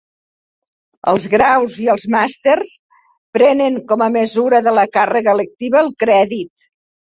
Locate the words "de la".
4.71-4.89